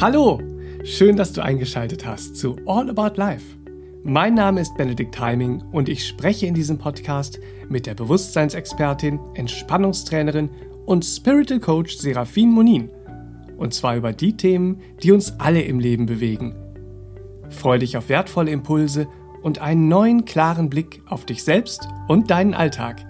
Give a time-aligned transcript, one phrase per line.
[0.00, 0.40] Hallo,
[0.84, 3.56] schön, dass du eingeschaltet hast zu All About Life.
[4.04, 10.50] Mein Name ist Benedikt Heiming und ich spreche in diesem Podcast mit der Bewusstseinsexpertin, Entspannungstrainerin
[10.86, 12.90] und Spiritual Coach Serafin Monin.
[13.56, 16.54] Und zwar über die Themen, die uns alle im Leben bewegen.
[17.50, 19.08] Freue dich auf wertvolle Impulse
[19.42, 23.04] und einen neuen klaren Blick auf dich selbst und deinen Alltag.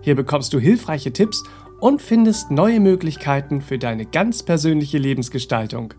[0.00, 1.44] Hier bekommst du hilfreiche Tipps
[1.78, 5.92] und findest neue Möglichkeiten für deine ganz persönliche Lebensgestaltung.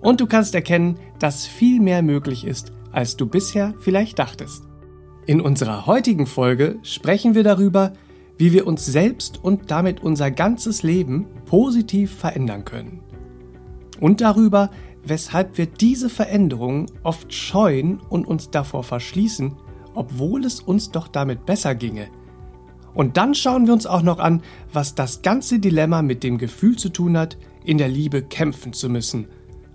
[0.00, 4.64] Und du kannst erkennen, dass viel mehr möglich ist, als du bisher vielleicht dachtest.
[5.26, 7.92] In unserer heutigen Folge sprechen wir darüber,
[8.38, 13.02] wie wir uns selbst und damit unser ganzes Leben positiv verändern können.
[14.00, 14.70] Und darüber,
[15.04, 19.56] weshalb wir diese Veränderungen oft scheuen und uns davor verschließen,
[19.94, 22.08] obwohl es uns doch damit besser ginge.
[22.94, 26.76] Und dann schauen wir uns auch noch an, was das ganze Dilemma mit dem Gefühl
[26.76, 29.28] zu tun hat, in der Liebe kämpfen zu müssen.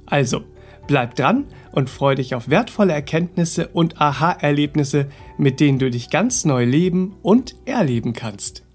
[0.05, 0.43] Also,
[0.87, 5.07] bleib dran und freu dich auf wertvolle Erkenntnisse und Aha-Erlebnisse,
[5.37, 8.65] mit denen du dich ganz neu leben und erleben kannst.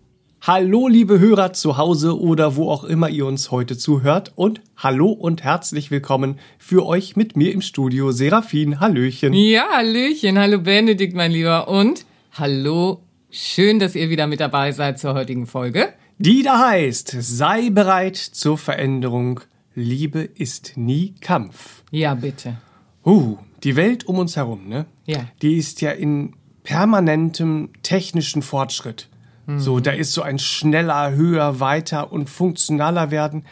[0.43, 5.11] Hallo liebe Hörer zu Hause oder wo auch immer ihr uns heute zuhört und hallo
[5.11, 8.81] und herzlich willkommen für euch mit mir im Studio Serafin.
[8.81, 9.35] Hallöchen.
[9.35, 10.39] Ja, Hallöchen.
[10.39, 11.69] Hallo Benedikt, mein Lieber.
[11.69, 15.93] Und hallo, schön, dass ihr wieder mit dabei seid zur heutigen Folge.
[16.17, 19.41] Die da heißt, sei bereit zur Veränderung.
[19.81, 21.83] Liebe ist nie Kampf.
[21.91, 22.59] Ja, bitte.
[23.05, 24.87] Uh, die Welt um uns herum, ne?
[25.07, 25.21] Ja.
[25.43, 29.09] Die ist ja in permanentem technischen Fortschritt.
[29.57, 33.45] So, da ist so ein schneller, höher, weiter und funktionaler werden,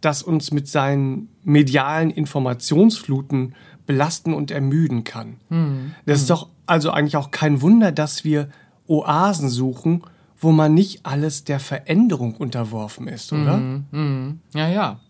[0.00, 3.54] das uns mit seinen medialen Informationsfluten
[3.86, 5.36] belasten und ermüden kann.
[6.06, 8.48] Das ist doch also eigentlich auch kein Wunder, dass wir
[8.86, 10.02] Oasen suchen,
[10.38, 13.82] wo man nicht alles der Veränderung unterworfen ist, oder?
[14.54, 15.00] Ja, ja.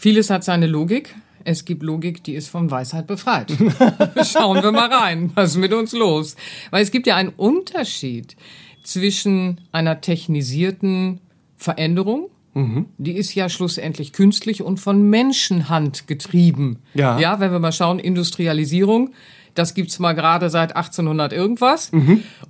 [0.00, 1.14] Vieles hat seine Logik.
[1.44, 3.52] Es gibt Logik, die ist von Weisheit befreit.
[4.24, 5.30] Schauen wir mal rein.
[5.34, 6.36] Was ist mit uns los?
[6.70, 8.34] Weil es gibt ja einen Unterschied
[8.82, 11.20] zwischen einer technisierten
[11.58, 12.30] Veränderung,
[12.96, 16.78] die ist ja schlussendlich künstlich und von Menschenhand getrieben.
[16.94, 17.18] Ja.
[17.18, 19.10] Ja, wenn wir mal schauen, Industrialisierung,
[19.54, 21.92] das gibt's mal gerade seit 1800 irgendwas.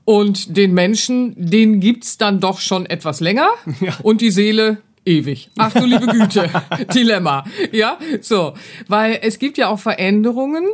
[0.04, 3.48] Und den Menschen, den gibt's dann doch schon etwas länger.
[3.80, 3.96] Ja.
[4.02, 5.50] Und die Seele ewig.
[5.56, 6.48] Ach du liebe Güte.
[6.94, 7.44] Dilemma.
[7.72, 8.54] Ja, so.
[8.88, 10.64] Weil es gibt ja auch Veränderungen,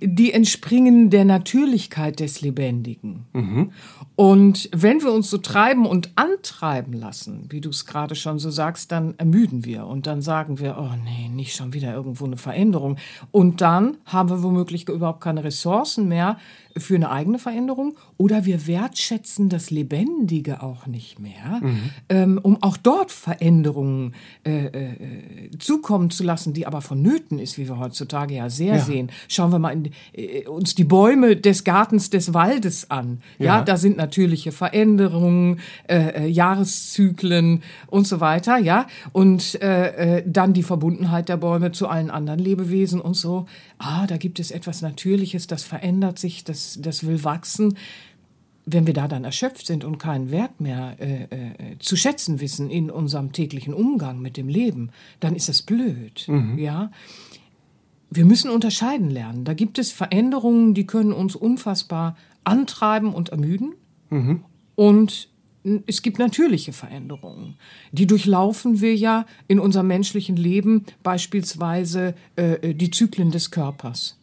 [0.00, 3.26] die entspringen der Natürlichkeit des Lebendigen.
[4.14, 8.50] Und wenn wir uns so treiben und antreiben lassen, wie du es gerade schon so
[8.50, 12.36] sagst, dann ermüden wir und dann sagen wir, oh nee, nicht schon wieder irgendwo eine
[12.36, 12.96] Veränderung.
[13.30, 16.38] Und dann haben wir womöglich überhaupt keine Ressourcen mehr
[16.76, 21.60] für eine eigene Veränderung oder wir wertschätzen das Lebendige auch nicht mehr,
[22.08, 24.14] ähm, um auch dort Veränderungen
[24.44, 28.84] äh, äh, zukommen zu lassen, die aber vonnöten ist, wie wir heutzutage ja sehr Ja.
[28.84, 29.10] sehen.
[29.28, 33.20] Schauen wir mal in, äh, uns die Bäume des Gartens des Waldes an.
[33.38, 33.62] Ja, Ja.
[33.62, 38.58] da sind natürliche Veränderungen, äh, äh, Jahreszyklen und so weiter.
[38.58, 43.46] Ja, und äh, dann die Verbundenheit der Bäume zu allen anderen Lebewesen und so.
[43.78, 47.76] Ah, da gibt es etwas Natürliches, das verändert sich, das, das will wachsen
[48.70, 52.70] wenn wir da dann erschöpft sind und keinen Wert mehr äh, äh, zu schätzen wissen
[52.70, 56.28] in unserem täglichen Umgang mit dem Leben, dann ist das blöd.
[56.58, 56.90] Ja,
[58.10, 59.44] wir müssen unterscheiden lernen.
[59.44, 63.74] Da gibt es Veränderungen, die können uns unfassbar antreiben und ermüden.
[64.74, 65.28] Und
[65.86, 67.56] es gibt natürliche Veränderungen.
[67.92, 74.17] Die durchlaufen wir ja in unserem menschlichen Leben, beispielsweise äh, die Zyklen des Körpers.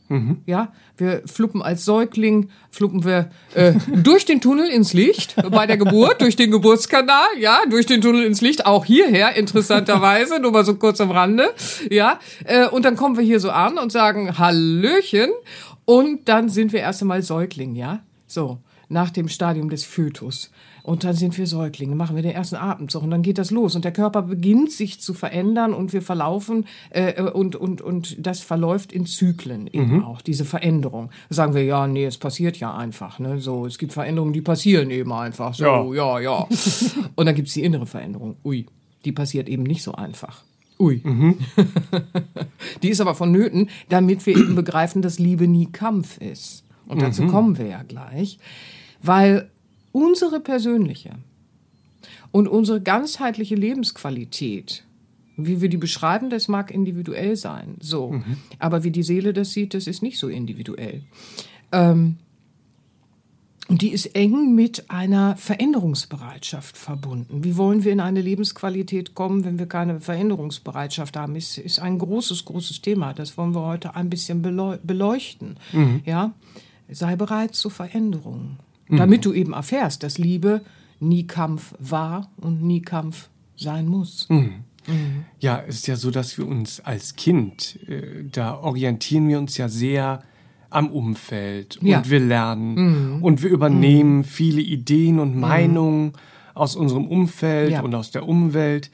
[0.46, 3.74] Ja, wir fluppen als Säugling, fluppen wir äh,
[4.04, 8.24] durch den Tunnel ins Licht bei der Geburt, durch den Geburtskanal, ja, durch den Tunnel
[8.24, 11.50] ins Licht, auch hierher, interessanterweise, nur mal so kurz am Rande,
[11.90, 15.32] ja, äh, und dann kommen wir hier so an und sagen Hallöchen.
[15.86, 20.52] Und dann sind wir erst einmal Säugling, ja, so, nach dem Stadium des Fötus.
[20.86, 23.76] Und dann sind wir Säuglinge, machen wir den ersten Atemzug und dann geht das los
[23.76, 28.42] und der Körper beginnt sich zu verändern und wir verlaufen äh, und, und, und das
[28.42, 31.10] verläuft in Zyklen eben auch, diese Veränderung.
[31.30, 33.18] Da sagen wir, ja, nee, es passiert ja einfach.
[33.18, 33.42] Ne?
[33.42, 35.56] So, es gibt Veränderungen, die passieren eben einfach.
[35.56, 36.48] So, ja, ja.
[37.16, 38.36] und dann gibt's die innere Veränderung.
[38.46, 38.68] Ui,
[39.06, 40.44] die passiert eben nicht so einfach.
[40.78, 41.02] Ui.
[42.84, 46.64] die ist aber vonnöten, damit wir eben begreifen, dass Liebe nie Kampf ist.
[46.88, 48.38] Und dazu kommen wir ja gleich.
[49.02, 49.50] Weil
[49.96, 51.12] unsere persönliche
[52.32, 54.84] und unsere ganzheitliche Lebensqualität,
[55.38, 58.22] wie wir die beschreiben, das mag individuell sein, so.
[58.60, 61.02] Aber wie die Seele das sieht, das ist nicht so individuell.
[61.72, 62.18] Ähm,
[63.68, 67.44] Und die ist eng mit einer Veränderungsbereitschaft verbunden.
[67.44, 71.36] Wie wollen wir in eine Lebensqualität kommen, wenn wir keine Veränderungsbereitschaft haben?
[71.36, 73.14] Ist, ist ein großes, großes Thema.
[73.14, 75.58] Das wollen wir heute ein bisschen beleuchten.
[75.74, 76.02] Mhm.
[76.06, 76.34] Ja?
[76.92, 78.58] Sei bereit zur Veränderung.
[78.88, 78.98] Mhm.
[78.98, 80.62] Damit du eben erfährst, dass Liebe
[81.00, 84.28] nie Kampf war und nie Kampf sein muss.
[84.30, 84.64] Mhm.
[84.88, 85.26] Mhm.
[85.40, 89.58] Ja, es ist ja so, dass wir uns als Kind, äh, da orientieren wir uns
[89.58, 90.24] ja sehr
[90.70, 92.04] am Umfeld und ja.
[92.08, 93.24] wir lernen mhm.
[93.24, 94.24] und wir übernehmen mhm.
[94.24, 95.42] viele Ideen und mhm.
[95.42, 96.14] Meinungen
[96.54, 97.82] aus unserem Umfeld ja.
[97.82, 98.92] und aus der Umwelt.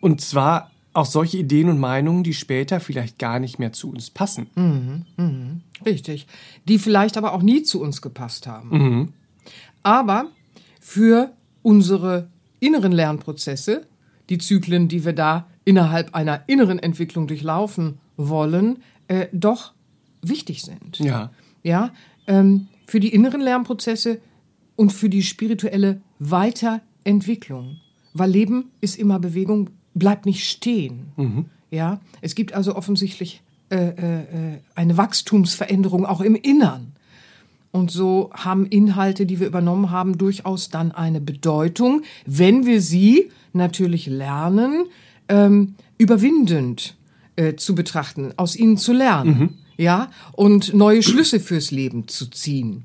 [0.00, 4.10] Und zwar auch solche Ideen und Meinungen, die später vielleicht gar nicht mehr zu uns
[4.10, 4.48] passen.
[4.54, 5.04] Mhm.
[5.16, 5.60] Mhm.
[5.84, 6.26] Richtig.
[6.66, 9.12] Die vielleicht aber auch nie zu uns gepasst haben.
[9.88, 10.26] Aber
[10.80, 11.32] für
[11.62, 12.28] unsere
[12.60, 13.86] inneren Lernprozesse,
[14.28, 19.72] die Zyklen, die wir da innerhalb einer inneren Entwicklung durchlaufen wollen, äh, doch
[20.20, 20.98] wichtig sind.
[20.98, 21.30] Ja.
[21.62, 21.94] Ja,
[22.26, 24.20] ähm, für die inneren Lernprozesse
[24.76, 27.78] und für die spirituelle Weiterentwicklung.
[28.12, 31.12] Weil Leben ist immer Bewegung, bleibt nicht stehen.
[31.16, 31.46] Mhm.
[31.70, 36.92] Ja, es gibt also offensichtlich äh, äh, eine Wachstumsveränderung auch im Innern.
[37.78, 43.30] Und so haben Inhalte, die wir übernommen haben, durchaus dann eine Bedeutung, wenn wir sie
[43.52, 44.86] natürlich lernen,
[45.28, 46.96] ähm, überwindend
[47.36, 49.38] äh, zu betrachten, aus ihnen zu lernen.
[49.38, 49.48] Mhm
[49.78, 52.84] ja, und neue Schlüsse fürs Leben zu ziehen.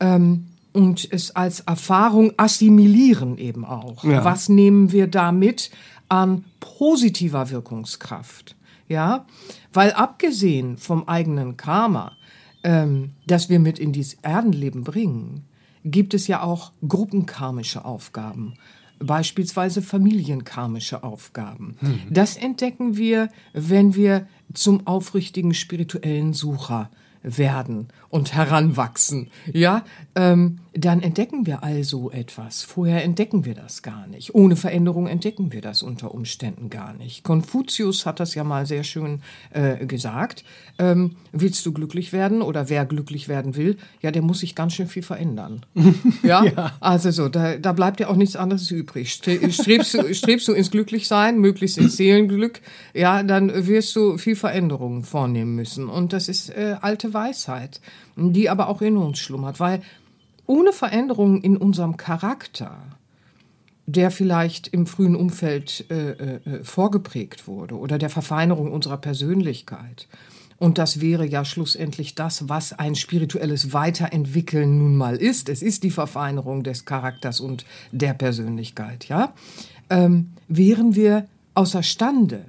[0.00, 4.02] Ähm, und es als Erfahrung assimilieren eben auch.
[4.02, 4.24] Ja.
[4.24, 5.70] Was nehmen wir damit
[6.08, 8.56] an positiver Wirkungskraft?
[8.88, 9.24] Ja,
[9.72, 12.12] weil abgesehen vom eigenen Karma,
[12.64, 15.44] ähm, das wir mit in dieses Erdenleben bringen,
[15.84, 18.54] gibt es ja auch gruppenkarmische Aufgaben
[18.98, 21.76] beispielsweise familienkarmische Aufgaben.
[21.80, 22.00] Mhm.
[22.10, 26.90] Das entdecken wir, wenn wir zum aufrichtigen spirituellen Sucher
[27.22, 29.84] werden und heranwachsen, ja,
[30.14, 32.62] ähm, dann entdecken wir also etwas.
[32.62, 34.34] Vorher entdecken wir das gar nicht.
[34.34, 37.22] Ohne Veränderung entdecken wir das unter Umständen gar nicht.
[37.22, 40.44] Konfuzius hat das ja mal sehr schön äh, gesagt.
[40.78, 44.74] Ähm, willst du glücklich werden oder wer glücklich werden will, ja, der muss sich ganz
[44.74, 45.64] schön viel verändern.
[46.24, 46.44] ja?
[46.44, 46.72] ja?
[46.80, 49.12] also so, da, da bleibt ja auch nichts anderes übrig.
[49.12, 52.60] Strebst du, strebst du ins Glücklichsein, möglichst ins Seelenglück,
[52.94, 55.88] ja, dann wirst du viel Veränderungen vornehmen müssen.
[55.88, 57.80] Und das ist äh, alte Weisheit,
[58.16, 59.80] die aber auch in uns schlummert, weil
[60.46, 62.76] ohne Veränderungen in unserem Charakter,
[63.86, 70.08] der vielleicht im frühen Umfeld äh, äh, äh, vorgeprägt wurde, oder der Verfeinerung unserer Persönlichkeit,
[70.58, 75.48] und das wäre ja schlussendlich das, was ein spirituelles Weiterentwickeln nun mal ist.
[75.48, 79.34] Es ist die Verfeinerung des Charakters und der Persönlichkeit, ja.
[79.90, 82.46] Ähm, wären wir außerstande,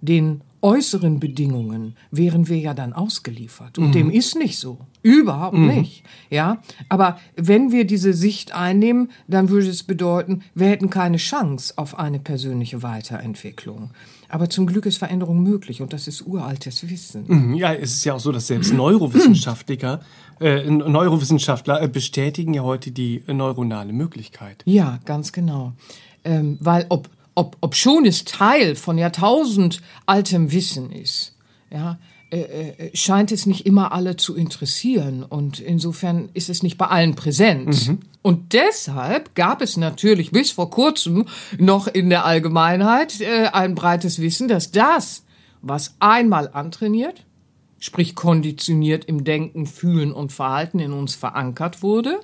[0.00, 3.76] den äußeren Bedingungen wären wir ja dann ausgeliefert.
[3.76, 3.92] Und mhm.
[3.92, 4.78] dem ist nicht so.
[5.02, 5.66] Überhaupt mhm.
[5.66, 6.04] nicht.
[6.30, 6.62] Ja.
[6.88, 11.98] Aber wenn wir diese Sicht einnehmen, dann würde es bedeuten, wir hätten keine Chance auf
[11.98, 13.90] eine persönliche Weiterentwicklung.
[14.30, 17.24] Aber zum Glück ist Veränderung möglich und das ist uraltes Wissen.
[17.28, 17.54] Mhm.
[17.54, 20.00] Ja, es ist ja auch so, dass selbst Neurowissenschaftler,
[20.40, 24.62] äh, Neurowissenschaftler äh, bestätigen ja heute die neuronale Möglichkeit.
[24.64, 25.74] Ja, ganz genau.
[26.24, 31.34] Ähm, weil ob ob, ob schon es Teil von Jahrtausend altem Wissen ist,
[31.70, 31.98] ja,
[32.30, 32.40] äh,
[32.88, 37.14] äh, scheint es nicht immer alle zu interessieren und insofern ist es nicht bei allen
[37.14, 37.86] präsent.
[37.86, 38.00] Mhm.
[38.22, 41.26] Und deshalb gab es natürlich bis vor kurzem
[41.58, 45.24] noch in der Allgemeinheit äh, ein breites Wissen, dass das,
[45.62, 47.24] was einmal antrainiert,
[47.78, 52.18] sprich konditioniert im Denken, Fühlen und Verhalten in uns verankert wurde,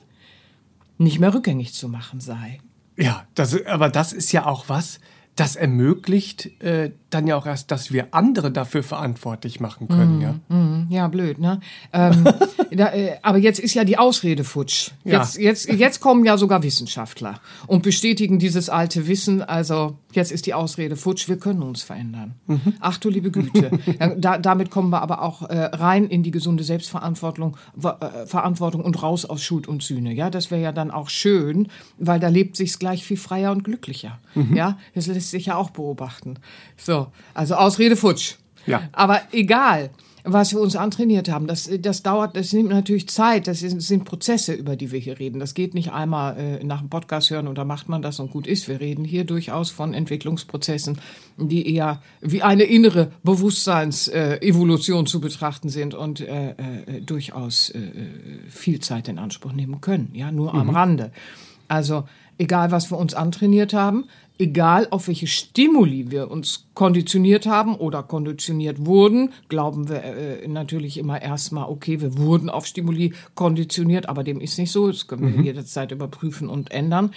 [0.99, 2.59] nicht mehr rückgängig zu machen sei.
[2.97, 5.01] Ja, das, aber das ist ja auch was,
[5.37, 10.23] das ermöglicht äh, dann ja auch erst, dass wir andere dafür verantwortlich machen können, mm,
[10.23, 10.35] ja.
[10.49, 11.61] Mm, ja, blöd, ne?
[11.93, 12.25] Ähm,
[12.71, 14.93] da, äh, aber jetzt ist ja die Ausrede futsch.
[15.05, 15.43] Jetzt, ja.
[15.43, 19.43] jetzt, jetzt kommen ja sogar Wissenschaftler und bestätigen dieses alte Wissen.
[19.43, 22.35] Also jetzt ist die Ausrede futsch, wir können uns verändern.
[22.47, 22.75] Mhm.
[22.81, 23.71] Ach du liebe Güte.
[24.19, 29.03] da, damit kommen wir aber auch äh, rein in die gesunde Selbstverantwortung äh, Verantwortung und
[29.03, 30.13] raus aus Schuld und Sühne.
[30.13, 33.65] Ja, das wäre ja dann auch schön, weil da lebt sich's gleich viel freier und
[33.65, 34.19] glücklicher.
[34.35, 34.57] Mhm.
[34.57, 36.39] Ja, das lässt sich ja auch beobachten.
[36.77, 37.00] So,
[37.35, 38.35] also Ausrede futsch.
[38.67, 38.83] Ja.
[38.93, 39.91] Aber egal
[40.25, 41.47] was wir uns antrainiert haben.
[41.47, 43.47] Das, das dauert, das nimmt natürlich Zeit.
[43.47, 45.41] Das sind, sind Prozesse, über die wir hier reden.
[45.41, 48.31] Das geht nicht einmal äh, nach dem Podcast hören und da macht man das und
[48.31, 48.69] gut ist.
[48.69, 50.99] Wir reden hier durchaus von Entwicklungsprozessen,
[51.37, 57.81] die eher wie eine innere Bewusstseinsevolution äh, zu betrachten sind und äh, äh, durchaus äh,
[58.49, 60.11] viel Zeit in Anspruch nehmen können.
[60.13, 60.61] Ja, nur mhm.
[60.61, 61.13] am Rande.
[61.69, 62.05] Also
[62.39, 64.07] egal, was wir uns antrainiert haben,
[64.41, 70.97] egal auf welche Stimuli wir uns konditioniert haben oder konditioniert wurden, glauben wir äh, natürlich
[70.97, 74.89] immer erstmal, okay, wir wurden auf Stimuli konditioniert, aber dem ist nicht so.
[74.89, 77.13] Das können wir jederzeit überprüfen und ändern.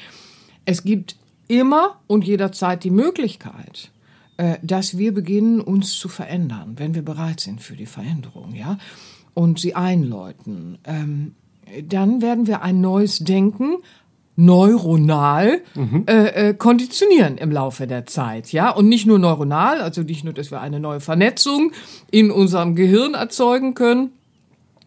[0.65, 1.15] Es gibt
[1.47, 3.91] immer und jederzeit die Möglichkeit,
[4.37, 8.77] äh, dass wir beginnen, uns zu verändern, wenn wir bereit sind für die Veränderung, ja,
[9.33, 10.77] und sie einläuten.
[10.83, 11.35] Ähm,
[11.87, 13.77] dann werden wir ein neues Denken
[14.35, 15.61] neuronal
[16.07, 18.71] äh, äh, konditionieren im Laufe der Zeit, ja?
[18.71, 21.71] Und nicht nur neuronal, also nicht nur, dass wir eine neue Vernetzung
[22.09, 24.11] in unserem Gehirn erzeugen können,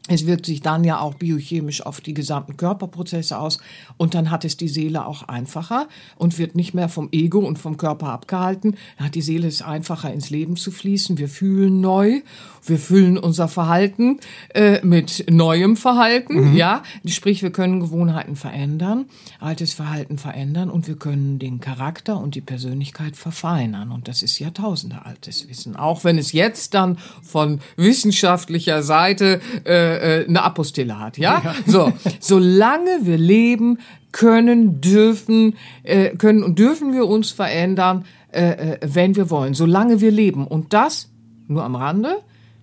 [0.08, 3.58] es wirkt sich dann ja auch biochemisch auf die gesamten Körperprozesse aus
[3.96, 7.58] und dann hat es die Seele auch einfacher und wird nicht mehr vom Ego und
[7.58, 8.76] vom Körper abgehalten.
[8.98, 11.18] Dann hat die Seele es einfacher ins Leben zu fließen.
[11.18, 12.20] Wir fühlen neu,
[12.64, 14.20] wir füllen unser Verhalten
[14.54, 16.54] äh, mit neuem Verhalten.
[16.56, 19.06] Ja, sprich, wir können Gewohnheiten verändern,
[19.40, 23.90] altes Verhalten verändern und wir können den Charakter und die Persönlichkeit verfeinern.
[23.90, 25.76] Und das ist Jahrtausende altes Wissen.
[25.76, 31.42] Auch wenn es jetzt dann von wissenschaftlicher Seite äh, äh, eine Apostille hat, ja?
[31.66, 33.78] So, solange wir leben,
[34.12, 40.00] können, dürfen, äh, können und dürfen wir uns verändern, äh, äh, wenn wir wollen, solange
[40.00, 40.46] wir leben.
[40.46, 41.10] Und das,
[41.48, 42.16] nur am Rande,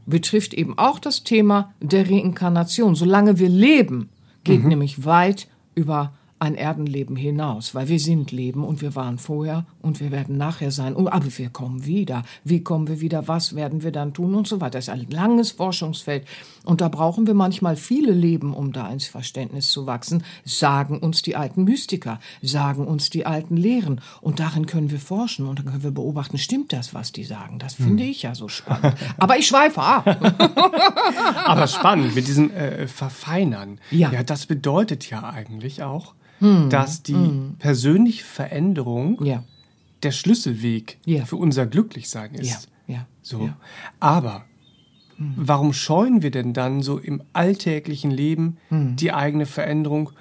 [0.05, 2.95] betrifft eben auch das Thema der Reinkarnation.
[2.95, 4.09] Solange wir leben,
[4.43, 6.13] geht nämlich weit über
[6.43, 10.71] ein Erdenleben hinaus, weil wir sind Leben und wir waren vorher und wir werden nachher
[10.71, 10.93] sein.
[10.95, 12.23] Oh, aber wir kommen wieder.
[12.43, 13.29] Wie kommen wir wieder?
[13.29, 14.79] Was werden wir dann tun und so weiter?
[14.79, 16.25] Das ist ein langes Forschungsfeld
[16.63, 20.23] und da brauchen wir manchmal viele Leben, um da ins Verständnis zu wachsen.
[20.45, 25.45] Sagen uns die alten Mystiker, sagen uns die alten Lehren und darin können wir forschen
[25.47, 27.59] und dann können wir beobachten, stimmt das, was die sagen?
[27.59, 28.95] Das finde ich ja so spannend.
[29.17, 30.05] Aber ich schweife ab.
[31.45, 33.79] Aber spannend mit diesem äh, Verfeinern.
[33.91, 34.11] Ja.
[34.11, 36.69] ja, das bedeutet ja eigentlich auch, Hm.
[36.69, 37.29] dass die
[37.59, 39.43] persönliche Veränderung Ja.
[40.01, 41.25] der Schlüsselweg Ja.
[41.25, 42.67] für unser Glücklichsein ist.
[42.87, 43.05] ja.
[43.21, 43.39] So.
[43.39, 43.45] Ja.
[43.45, 43.53] Hm.
[43.99, 44.45] Aber
[45.35, 48.95] warum scheuen wir denn dann so im alltäglichen Leben Hm.
[48.95, 50.11] die eigene Veränderung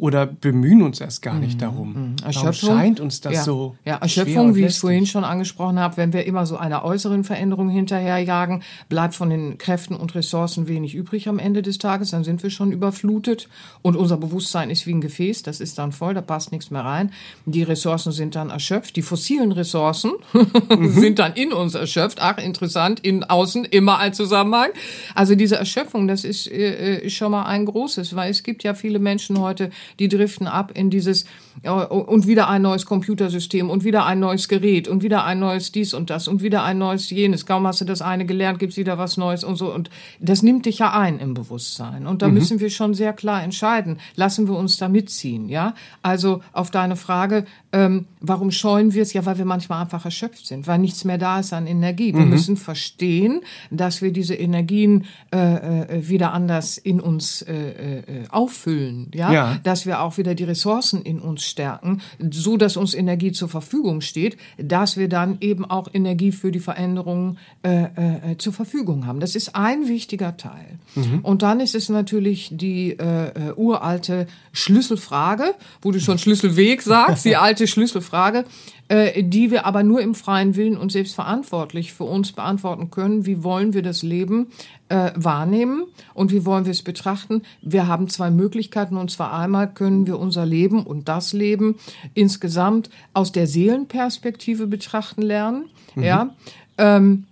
[0.00, 2.16] oder bemühen uns erst gar nicht darum?
[2.22, 3.42] Warum scheint uns das ja.
[3.42, 3.76] so?
[3.84, 7.22] Ja, Erschöpfung, wie ich es vorhin schon angesprochen habe, wenn wir immer so einer äußeren
[7.22, 12.24] Veränderung hinterherjagen, bleibt von den Kräften und Ressourcen wenig übrig am Ende des Tages, dann
[12.24, 13.48] sind wir schon überflutet
[13.82, 16.84] und unser Bewusstsein ist wie ein Gefäß, das ist dann voll, da passt nichts mehr
[16.84, 17.12] rein.
[17.44, 20.12] Die Ressourcen sind dann erschöpft, die fossilen Ressourcen
[20.80, 22.18] sind dann in uns erschöpft.
[22.22, 24.70] Ach, interessant, in außen immer ein Zusammenhang.
[25.14, 28.72] Also diese Erschöpfung, das ist äh, äh, schon mal ein großes, weil es gibt ja
[28.72, 31.24] viele Menschen heute, die driften ab in dieses
[31.62, 35.92] und wieder ein neues Computersystem und wieder ein neues Gerät und wieder ein neues dies
[35.92, 37.44] und das und wieder ein neues jenes.
[37.44, 39.72] Kaum hast du das eine gelernt, gibt's wieder was Neues und so.
[39.72, 39.90] Und
[40.20, 42.06] das nimmt dich ja ein im Bewusstsein.
[42.06, 45.74] Und da müssen wir schon sehr klar entscheiden, lassen wir uns da mitziehen, ja?
[46.02, 49.12] Also auf deine Frage, ähm, warum scheuen wir es?
[49.12, 52.14] Ja, weil wir manchmal einfach erschöpft sind, weil nichts mehr da ist an Energie.
[52.14, 58.02] Wir müssen verstehen, dass wir diese Energien äh, äh, wieder anders in uns äh, äh,
[58.30, 59.32] auffüllen, ja?
[59.32, 59.58] Ja.
[59.62, 64.00] dass wir auch wieder die Ressourcen in uns stärken, so dass uns Energie zur Verfügung
[64.00, 69.20] steht, dass wir dann eben auch Energie für die Veränderungen äh, äh, zur Verfügung haben.
[69.20, 70.78] Das ist ein wichtiger Teil.
[71.22, 77.24] Und dann ist es natürlich die äh, äh, uralte Schlüsselfrage, wo du schon Schlüsselweg sagst,
[77.24, 78.44] die alte Schlüsselfrage,
[78.90, 83.24] äh, die wir aber nur im freien Willen und selbstverantwortlich für uns beantworten können.
[83.24, 84.48] Wie wollen wir das Leben
[84.88, 87.42] äh, wahrnehmen und wie wollen wir es betrachten?
[87.62, 91.76] Wir haben zwei Möglichkeiten und zwar einmal können wir unser Leben und das Leben
[92.14, 95.66] insgesamt aus der Seelenperspektive betrachten lernen.
[95.94, 96.34] Ja.
[96.76, 97.26] Ähm,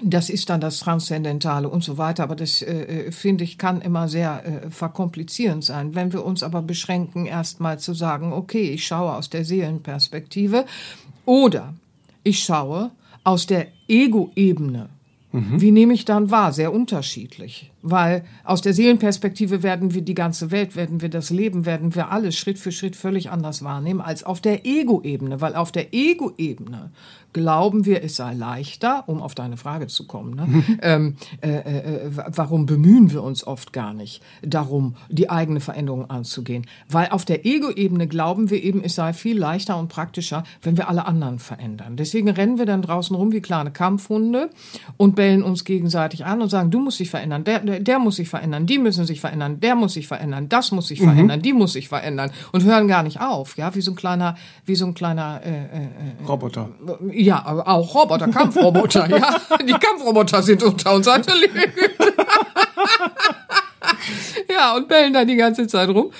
[0.00, 3.82] das ist dann das Transzendentale und so weiter, aber das äh, äh, finde ich kann
[3.82, 5.94] immer sehr äh, verkomplizierend sein.
[5.94, 10.64] Wenn wir uns aber beschränken, erstmal zu sagen, okay, ich schaue aus der Seelenperspektive
[11.26, 11.74] oder
[12.22, 12.90] ich schaue
[13.24, 14.88] aus der Ego-Ebene.
[15.32, 16.52] Wie nehme ich dann wahr?
[16.52, 17.70] Sehr unterschiedlich.
[17.80, 22.10] Weil aus der Seelenperspektive werden wir die ganze Welt, werden wir das Leben, werden wir
[22.10, 25.40] alles Schritt für Schritt völlig anders wahrnehmen als auf der Ego-Ebene.
[25.40, 26.90] Weil auf der Ego-Ebene
[27.32, 30.34] glauben wir, es sei leichter, um auf deine Frage zu kommen.
[30.34, 30.64] Ne?
[30.82, 36.66] ähm, äh, äh, warum bemühen wir uns oft gar nicht darum, die eigene Veränderung anzugehen?
[36.88, 40.88] Weil auf der Ego-Ebene glauben wir eben, es sei viel leichter und praktischer, wenn wir
[40.88, 41.96] alle anderen verändern.
[41.96, 44.50] Deswegen rennen wir dann draußen rum wie kleine Kampfhunde
[44.96, 48.16] und bellen uns gegenseitig an und sagen, du musst dich verändern, der, der, der muss
[48.16, 51.52] sich verändern, die müssen sich verändern, der muss sich verändern, das muss sich verändern, die
[51.52, 54.36] muss sich verändern und hören gar nicht auf, ja, wie so ein kleiner,
[54.66, 56.70] wie so ein kleiner äh, äh, Roboter.
[57.12, 59.36] ja, auch Roboter, Kampfroboter, ja.
[59.64, 61.54] Die Kampfroboter sind unter uns angelegt.
[64.50, 66.10] ja, und bellen da die ganze Zeit rum.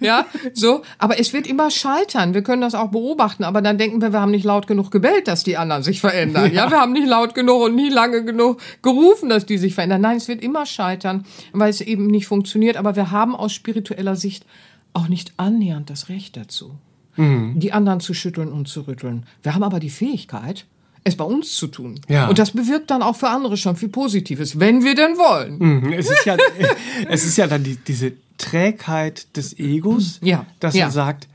[0.00, 0.82] Ja, so.
[0.98, 2.34] Aber es wird immer scheitern.
[2.34, 3.44] Wir können das auch beobachten.
[3.44, 6.52] Aber dann denken wir, wir haben nicht laut genug gebellt, dass die anderen sich verändern.
[6.52, 9.74] Ja, ja wir haben nicht laut genug und nie lange genug gerufen, dass die sich
[9.74, 10.00] verändern.
[10.00, 12.76] Nein, es wird immer scheitern, weil es eben nicht funktioniert.
[12.76, 14.46] Aber wir haben aus spiritueller Sicht
[14.92, 16.78] auch nicht annähernd das Recht dazu,
[17.16, 17.58] mhm.
[17.58, 19.26] die anderen zu schütteln und zu rütteln.
[19.42, 20.66] Wir haben aber die Fähigkeit,
[21.04, 22.00] es bei uns zu tun.
[22.08, 22.28] Ja.
[22.28, 25.58] Und das bewirkt dann auch für andere schon viel Positives, wenn wir denn wollen.
[25.58, 25.92] Mhm.
[25.92, 26.36] Es, ist ja,
[27.08, 30.46] es ist ja dann die, diese Trägheit des Egos, ja.
[30.60, 30.86] dass ja.
[30.86, 31.28] er sagt,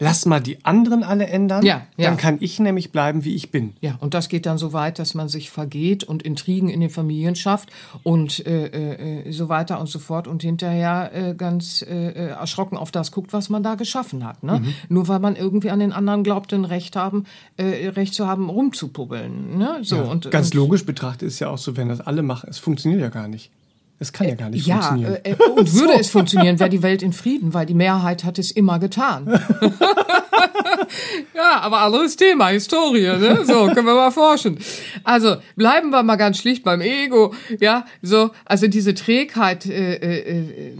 [0.00, 2.08] lass mal die anderen alle ändern, ja, ja.
[2.08, 3.74] dann kann ich nämlich bleiben, wie ich bin.
[3.80, 6.90] Ja, und das geht dann so weit, dass man sich vergeht und Intrigen in den
[6.90, 7.70] Familien schafft
[8.02, 12.76] und äh, äh, so weiter und so fort und hinterher äh, ganz äh, äh, erschrocken
[12.76, 14.42] auf das guckt, was man da geschaffen hat.
[14.42, 14.60] Ne?
[14.60, 14.74] Mhm.
[14.88, 17.24] Nur weil man irgendwie an den anderen glaubt, ein Recht haben,
[17.58, 19.58] äh, Recht zu haben, rumzupubbeln.
[19.58, 19.78] Ne?
[19.82, 22.48] So, ja, und, ganz und, logisch betrachtet ist ja auch so, wenn das alle machen,
[22.48, 23.50] es funktioniert ja gar nicht.
[24.02, 25.18] Es kann ja gar nicht ja, funktionieren.
[25.24, 26.00] Äh, und würde so.
[26.00, 29.26] es funktionieren, wäre die Welt in Frieden, weil die Mehrheit hat es immer getan.
[31.34, 33.44] ja, aber anderes Thema, Historie, ne?
[33.44, 34.58] So, können wir mal forschen.
[35.04, 40.38] Also, bleiben wir mal ganz schlicht beim Ego, ja, so, also diese Trägheit, äh, äh,
[40.38, 40.72] äh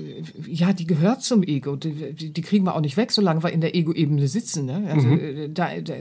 [0.47, 3.61] ja, die gehört zum Ego, die, die, kriegen wir auch nicht weg, solange wir in
[3.61, 4.91] der Ego-Ebene sitzen, ne?
[4.91, 5.21] Also, mhm.
[5.21, 5.93] Äh, da, da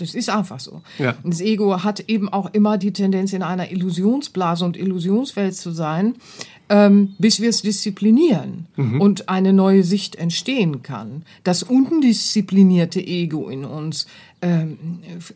[0.00, 0.82] das ist einfach so.
[0.98, 1.14] Ja.
[1.24, 6.14] Das Ego hat eben auch immer die Tendenz, in einer Illusionsblase und Illusionswelt zu sein,
[6.68, 9.00] ähm, bis wir es disziplinieren mhm.
[9.00, 11.22] und eine neue Sicht entstehen kann.
[11.44, 14.06] Das undisziplinierte Ego in uns
[14.40, 14.78] ähm,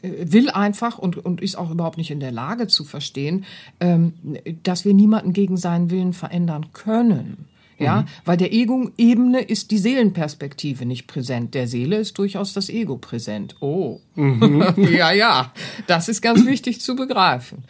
[0.02, 3.44] will einfach und, und ist auch überhaupt nicht in der Lage zu verstehen,
[3.80, 4.14] ähm,
[4.62, 7.48] dass wir niemanden gegen seinen Willen verändern können.
[7.78, 8.06] Ja, mhm.
[8.24, 11.54] weil der Ego-Ebene ist die Seelenperspektive nicht präsent.
[11.54, 13.56] Der Seele ist durchaus das Ego präsent.
[13.60, 14.00] Oh.
[14.14, 14.64] Mhm.
[14.92, 15.52] ja, ja.
[15.86, 17.64] Das ist ganz wichtig zu begreifen.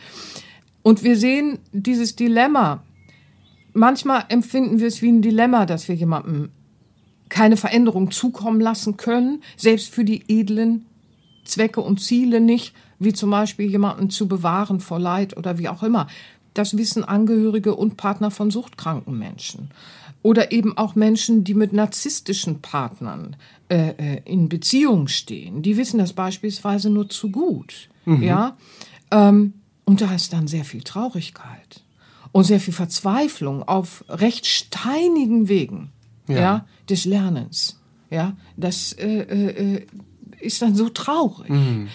[0.82, 2.82] Und wir sehen dieses Dilemma.
[3.72, 6.50] Manchmal empfinden wir es wie ein Dilemma, dass wir jemandem
[7.30, 10.86] keine Veränderung zukommen lassen können, selbst für die edlen
[11.44, 15.82] Zwecke und Ziele nicht, wie zum Beispiel jemanden zu bewahren vor Leid oder wie auch
[15.82, 16.06] immer.
[16.54, 19.70] Das wissen Angehörige und Partner von suchtkranken Menschen.
[20.22, 23.36] Oder eben auch Menschen, die mit narzisstischen Partnern
[23.68, 25.62] äh, äh, in Beziehung stehen.
[25.62, 27.88] Die wissen das beispielsweise nur zu gut.
[28.06, 28.22] Mhm.
[28.22, 28.56] Ja?
[29.10, 31.82] Ähm, und da ist dann sehr viel Traurigkeit
[32.32, 35.90] und sehr viel Verzweiflung auf recht steinigen Wegen
[36.26, 36.36] ja.
[36.36, 37.80] ja des Lernens.
[38.10, 39.86] Ja, das äh, äh, äh
[40.40, 41.48] ist dann so traurig.
[41.48, 41.88] Mhm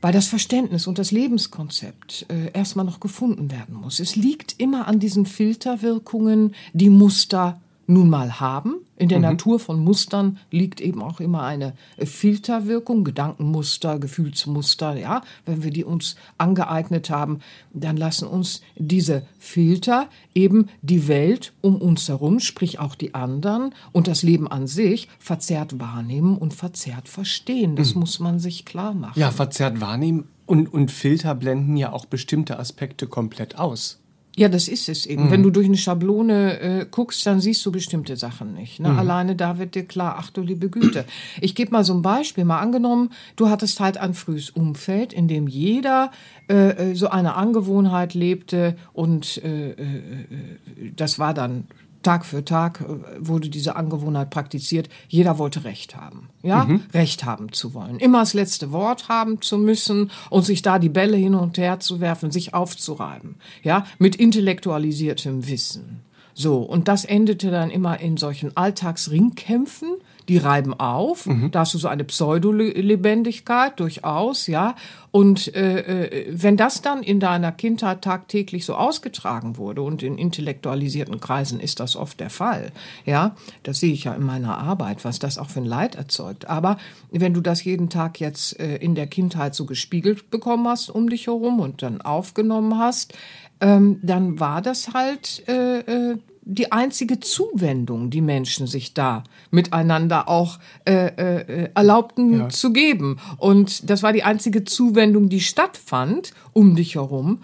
[0.00, 4.00] weil das Verständnis und das Lebenskonzept äh, erstmal noch gefunden werden muss.
[4.00, 8.76] Es liegt immer an diesen Filterwirkungen, die Muster nun mal haben.
[9.00, 9.24] In der mhm.
[9.24, 15.22] Natur von Mustern liegt eben auch immer eine äh, Filterwirkung, Gedankenmuster, Gefühlsmuster, ja.
[15.46, 17.38] Wenn wir die uns angeeignet haben,
[17.72, 23.74] dann lassen uns diese Filter eben die Welt um uns herum, sprich auch die anderen
[23.92, 27.76] und das Leben an sich verzerrt wahrnehmen und verzerrt verstehen.
[27.76, 28.00] Das mhm.
[28.00, 29.18] muss man sich klar machen.
[29.18, 33.98] Ja, verzerrt wahrnehmen und, und Filter blenden ja auch bestimmte Aspekte komplett aus.
[34.40, 35.26] Ja, das ist es eben.
[35.26, 35.30] Mhm.
[35.32, 38.80] Wenn du durch eine Schablone äh, guckst, dann siehst du bestimmte Sachen nicht.
[38.80, 38.88] Ne?
[38.88, 38.98] Mhm.
[38.98, 41.04] Alleine da wird dir klar, ach du liebe Güte.
[41.42, 42.46] Ich gebe mal so ein Beispiel.
[42.46, 46.10] Mal angenommen, du hattest halt ein frühes Umfeld, in dem jeder
[46.48, 51.66] äh, äh so eine Angewohnheit lebte und äh, äh, äh das war dann
[52.02, 52.84] Tag für Tag äh,
[53.18, 54.88] wurde diese Angewohnheit praktiziert.
[55.08, 56.28] Jeder wollte Recht haben.
[56.42, 56.82] Ja, mhm.
[56.94, 57.98] Recht haben zu wollen.
[57.98, 61.80] Immer das letzte Wort haben zu müssen und sich da die Bälle hin und her
[61.80, 63.36] zu werfen, sich aufzureiben.
[63.62, 66.00] Ja, mit intellektualisiertem Wissen.
[66.34, 66.58] So.
[66.58, 69.96] Und das endete dann immer in solchen Alltagsringkämpfen
[70.30, 71.26] die reiben auf.
[71.26, 71.50] Mhm.
[71.50, 74.76] Da hast du so eine Pseudolebendigkeit durchaus, ja.
[75.10, 80.18] Und äh, äh, wenn das dann in deiner Kindheit tagtäglich so ausgetragen wurde und in
[80.18, 82.70] intellektualisierten Kreisen ist das oft der Fall,
[83.04, 86.48] ja, das sehe ich ja in meiner Arbeit, was das auch für ein Leid erzeugt.
[86.48, 86.78] Aber
[87.10, 91.10] wenn du das jeden Tag jetzt äh, in der Kindheit so gespiegelt bekommen hast um
[91.10, 93.14] dich herum und dann aufgenommen hast,
[93.60, 100.28] ähm, dann war das halt äh, äh, die einzige Zuwendung, die Menschen sich da miteinander
[100.28, 102.48] auch äh, äh, erlaubten ja.
[102.48, 103.18] zu geben.
[103.36, 107.42] Und das war die einzige Zuwendung, die stattfand um dich herum.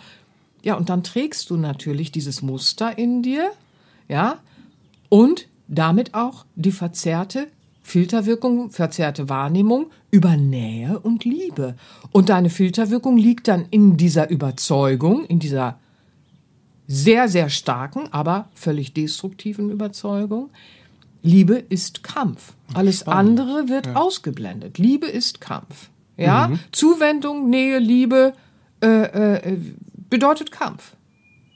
[0.62, 3.50] Ja, und dann trägst du natürlich dieses Muster in dir,
[4.08, 4.38] ja,
[5.08, 7.48] und damit auch die verzerrte
[7.82, 11.76] Filterwirkung, verzerrte Wahrnehmung über Nähe und Liebe.
[12.10, 15.78] Und deine Filterwirkung liegt dann in dieser Überzeugung, in dieser
[16.86, 20.50] sehr, sehr starken, aber völlig destruktiven Überzeugung.
[21.22, 22.54] Liebe ist Kampf.
[22.74, 23.40] Alles Spannend.
[23.40, 23.96] andere wird ja.
[23.96, 24.78] ausgeblendet.
[24.78, 25.90] Liebe ist Kampf.
[26.16, 26.60] Ja, mhm.
[26.72, 28.32] Zuwendung, Nähe, Liebe
[28.82, 29.58] äh, äh,
[30.08, 30.94] bedeutet Kampf.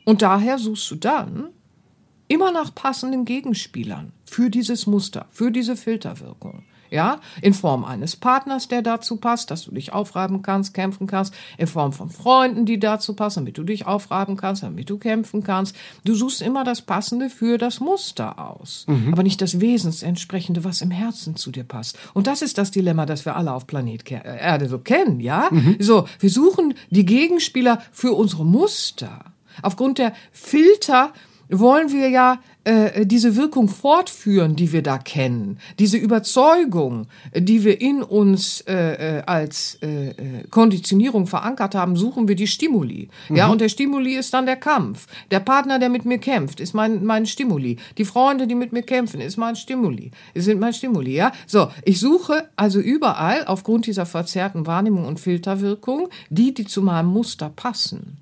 [0.04, 1.48] Und daher suchst du dann
[2.28, 6.64] immer nach passenden Gegenspielern für dieses Muster, für diese Filterwirkung.
[6.90, 11.34] Ja, in Form eines Partners, der dazu passt, dass du dich aufreiben kannst, kämpfen kannst,
[11.56, 15.44] in Form von Freunden, die dazu passen, damit du dich aufreiben kannst, damit du kämpfen
[15.44, 15.76] kannst.
[16.04, 19.12] Du suchst immer das Passende für das Muster aus, mhm.
[19.12, 21.98] aber nicht das Wesensentsprechende, was im Herzen zu dir passt.
[22.14, 25.48] Und das ist das Dilemma, das wir alle auf Planet äh, Erde so kennen, ja?
[25.50, 25.76] Mhm.
[25.78, 29.24] So, wir suchen die Gegenspieler für unsere Muster.
[29.62, 31.12] Aufgrund der Filter
[31.48, 37.80] wollen wir ja äh, diese Wirkung fortführen, die wir da kennen, diese Überzeugung, die wir
[37.80, 40.14] in uns äh, äh als äh, äh,
[40.50, 43.08] Konditionierung verankert haben, suchen wir die Stimuli.
[43.28, 43.36] Mhm.
[43.36, 45.06] Ja, und der Stimuli ist dann der Kampf.
[45.30, 47.78] Der Partner, der mit mir kämpft, ist mein mein Stimuli.
[47.98, 50.10] Die Freunde, die mit mir kämpfen, ist mein Stimuli.
[50.34, 51.14] Sind mein Stimuli.
[51.14, 56.82] Ja, so ich suche also überall aufgrund dieser verzerrten Wahrnehmung und Filterwirkung die, die zu
[56.82, 58.18] meinem Muster passen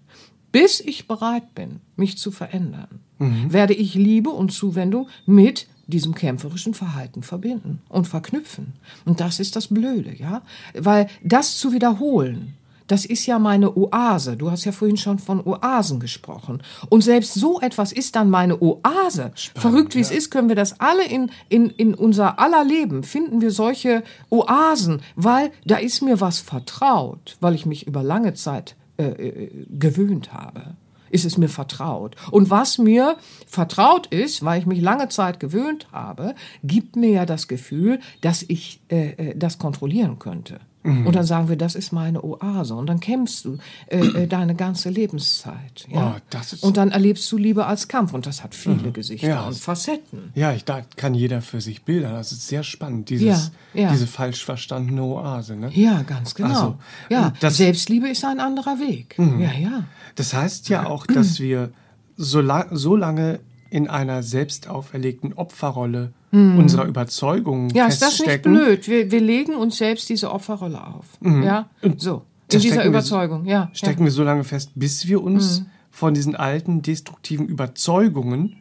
[0.53, 3.52] bis ich bereit bin, mich zu verändern, mhm.
[3.52, 8.74] werde ich Liebe und Zuwendung mit diesem kämpferischen Verhalten verbinden und verknüpfen.
[9.04, 10.42] Und das ist das Blöde, ja?
[10.74, 12.54] Weil das zu wiederholen,
[12.88, 14.37] das ist ja meine Oase.
[14.37, 16.62] Du hast ja vorhin schon von Oasen gesprochen.
[16.88, 19.31] Und selbst so etwas ist dann meine Oase.
[19.35, 20.04] Spannend, Verrückt wie ja.
[20.04, 24.02] es ist, können wir das alle in, in, in unser aller Leben finden wir solche
[24.31, 29.66] Oasen, weil da ist mir was vertraut, weil ich mich über lange Zeit äh, äh,
[29.70, 30.74] gewöhnt habe.
[31.10, 32.16] Ist es mir vertraut.
[32.30, 33.16] Und was mir
[33.46, 38.44] vertraut ist, weil ich mich lange Zeit gewöhnt habe, gibt mir ja das Gefühl, dass
[38.48, 40.60] ich äh, äh das kontrollieren könnte.
[40.82, 41.06] Mhm.
[41.06, 42.74] Und dann sagen wir, das ist meine Oase.
[42.74, 45.86] Und dann kämpfst du äh, äh, deine ganze Lebenszeit.
[45.88, 46.14] Ja?
[46.16, 48.12] Oh, das ist und dann erlebst du Liebe als Kampf.
[48.12, 48.92] Und das hat viele mhm.
[48.92, 49.46] Gesichter ja.
[49.46, 50.32] und Facetten.
[50.34, 52.12] Ja, ich, da kann jeder für sich Bilder.
[52.12, 53.90] Das ist sehr spannend, dieses, ja, ja.
[53.90, 55.56] diese falsch verstandene Oase.
[55.56, 55.70] Ne?
[55.74, 56.48] Ja, ganz genau.
[56.48, 56.78] Also,
[57.10, 59.18] ja, das, Selbstliebe ist ein anderer Weg.
[59.18, 59.40] Mhm.
[59.40, 59.84] Ja, ja.
[60.14, 61.70] Das heißt ja auch, dass wir
[62.16, 66.58] so, la so lange in einer selbst auferlegten Opferrolle hm.
[66.58, 68.88] unserer Überzeugung Ja, ist das nicht blöd?
[68.88, 71.06] Wir, wir legen uns selbst diese Opferrolle auf.
[71.20, 71.42] Mhm.
[71.42, 72.22] Ja, so.
[72.50, 73.70] In dieser Überzeugung, wir, ja.
[73.72, 74.04] Stecken ja.
[74.06, 75.66] wir so lange fest, bis wir uns mhm.
[75.90, 78.56] von diesen alten destruktiven Überzeugungen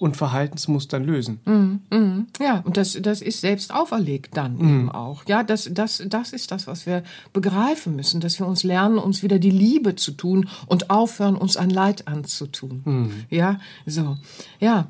[0.00, 1.40] und Verhaltensmustern lösen.
[1.44, 4.60] Mm, mm, ja, und das, das ist selbst auferlegt dann mm.
[4.60, 5.24] eben auch.
[5.28, 7.02] Ja, das, das, das ist das, was wir
[7.34, 11.58] begreifen müssen, dass wir uns lernen, uns wieder die Liebe zu tun und aufhören, uns
[11.58, 12.80] ein Leid anzutun.
[12.84, 13.10] Mm.
[13.28, 14.16] Ja, so.
[14.58, 14.88] Ja,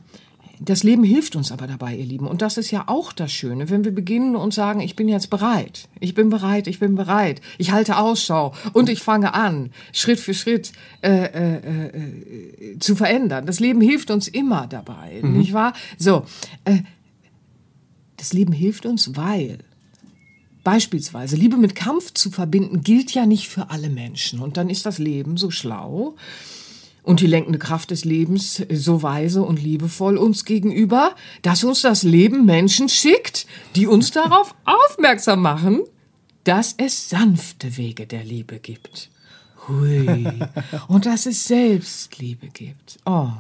[0.63, 2.27] das Leben hilft uns aber dabei, ihr Lieben.
[2.27, 5.31] Und das ist ja auch das Schöne, wenn wir beginnen und sagen, ich bin jetzt
[5.31, 5.89] bereit.
[6.01, 7.41] Ich bin bereit, ich bin bereit.
[7.57, 13.47] Ich halte Ausschau und ich fange an, Schritt für Schritt äh, äh, äh, zu verändern.
[13.47, 15.39] Das Leben hilft uns immer dabei, mhm.
[15.39, 15.73] nicht wahr?
[15.97, 16.27] So,
[16.65, 16.83] äh,
[18.19, 19.59] das Leben hilft uns, weil
[20.63, 24.41] Beispielsweise Liebe mit Kampf zu verbinden, gilt ja nicht für alle Menschen.
[24.41, 26.17] Und dann ist das Leben so schlau,
[27.11, 32.05] und die lenkende Kraft des Lebens so weise und liebevoll uns gegenüber, dass uns das
[32.05, 35.81] Leben Menschen schickt, die uns darauf aufmerksam machen,
[36.45, 39.11] dass es sanfte Wege der Liebe gibt.
[39.67, 40.25] Hui.
[40.87, 43.01] Und dass es Selbstliebe gibt.
[43.05, 43.33] Oh.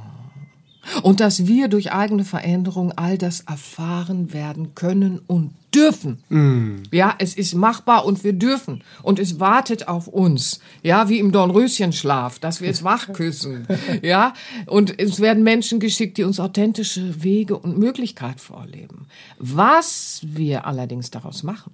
[1.03, 6.19] Und dass wir durch eigene Veränderung all das erfahren werden können und dürfen.
[6.29, 6.83] Mm.
[6.90, 8.83] Ja, es ist machbar und wir dürfen.
[9.03, 10.61] Und es wartet auf uns.
[10.83, 13.66] Ja, wie im Dornröschenschlaf, dass wir es wach küssen.
[14.03, 14.35] ja,
[14.66, 19.07] und es werden Menschen geschickt, die uns authentische Wege und Möglichkeiten vorleben.
[19.38, 21.73] Was wir allerdings daraus machen,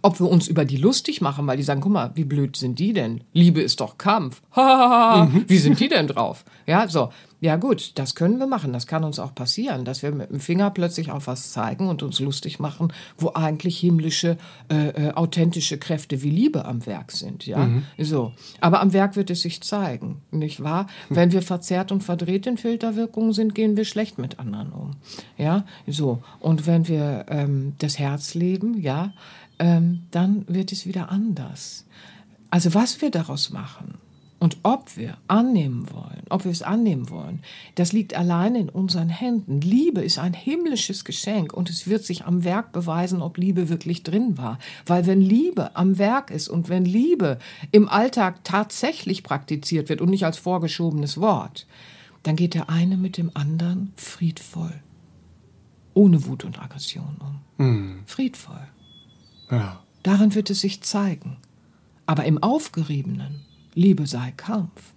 [0.00, 2.78] ob wir uns über die lustig machen, weil die sagen, guck mal, wie blöd sind
[2.78, 3.22] die denn?
[3.32, 4.40] Liebe ist doch Kampf.
[5.12, 5.44] Mhm.
[5.48, 6.44] wie sind die denn drauf?
[6.66, 7.10] Ja, so.
[7.42, 8.72] Ja gut, das können wir machen.
[8.72, 12.04] Das kann uns auch passieren, dass wir mit dem Finger plötzlich auf was zeigen und
[12.04, 14.38] uns lustig machen, wo eigentlich himmlische,
[14.70, 17.44] äh, äh, authentische Kräfte wie Liebe am Werk sind.
[17.44, 17.82] Ja, mhm.
[17.98, 18.30] so.
[18.60, 20.86] Aber am Werk wird es sich zeigen, nicht wahr?
[21.08, 21.16] Mhm.
[21.16, 24.92] Wenn wir verzerrt und verdreht in Filterwirkungen sind, gehen wir schlecht mit anderen um.
[25.36, 26.22] Ja, so.
[26.38, 29.14] Und wenn wir ähm, das Herz leben, ja,
[29.58, 31.86] ähm, dann wird es wieder anders.
[32.50, 33.94] Also was wir daraus machen,
[34.42, 37.44] und ob wir annehmen wollen, ob wir es annehmen wollen,
[37.76, 39.60] das liegt allein in unseren Händen.
[39.60, 44.02] Liebe ist ein himmlisches Geschenk und es wird sich am Werk beweisen, ob Liebe wirklich
[44.02, 44.58] drin war.
[44.84, 47.38] Weil wenn Liebe am Werk ist und wenn Liebe
[47.70, 51.68] im Alltag tatsächlich praktiziert wird und nicht als vorgeschobenes Wort,
[52.24, 54.74] dann geht der eine mit dem anderen friedvoll,
[55.94, 57.64] ohne Wut und Aggression um.
[57.64, 58.02] Mhm.
[58.06, 58.66] Friedvoll.
[59.52, 59.80] Ja.
[60.02, 61.36] Darin wird es sich zeigen.
[62.06, 63.42] Aber im Aufgeriebenen,
[63.74, 64.92] Liebe sei Kampf,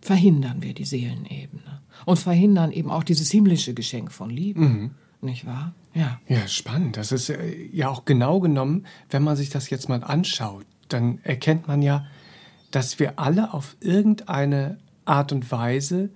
[0.00, 4.60] verhindern wir die Seelenebene und verhindern eben auch dieses himmlische Geschenk von Liebe.
[4.60, 4.90] Mhm.
[5.20, 5.74] Nicht wahr?
[5.94, 6.20] Ja.
[6.28, 6.96] Ja, spannend.
[6.96, 7.32] Das ist
[7.72, 12.06] ja auch genau genommen, wenn man sich das jetzt mal anschaut, dann erkennt man ja,
[12.70, 16.10] dass wir alle auf irgendeine Art und Weise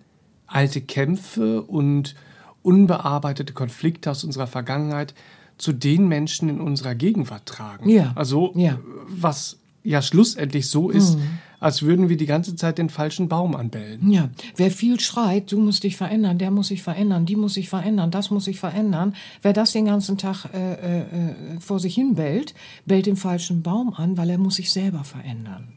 [0.47, 2.15] alte Kämpfe und
[2.63, 5.15] unbearbeitete Konflikte aus unserer Vergangenheit
[5.59, 7.89] zu den Menschen in unserer Gegenwart tragen.
[7.89, 8.13] Ja.
[8.15, 8.79] Also Ja.
[9.09, 11.19] was ja schlussendlich so ist,
[11.61, 14.11] als würden wir die ganze Zeit den falschen Baum anbellen.
[14.11, 17.69] Ja, wer viel schreit, du musst dich verändern, der muss sich verändern, die muss sich
[17.69, 19.15] verändern, das muss sich verändern.
[19.43, 22.55] Wer das den ganzen Tag äh, äh, äh, vor sich hin bellt,
[22.87, 25.69] bellt den falschen Baum an, weil er muss sich selber verändern.